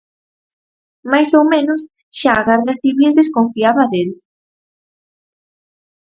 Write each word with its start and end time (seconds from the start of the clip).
Máis 1.11 1.29
ou 1.39 1.43
menos, 1.53 1.81
xa 2.19 2.31
a 2.39 2.45
Garda 2.47 2.73
Civil 2.83 3.11
desconfiaba 3.19 3.83
del. 3.93 4.09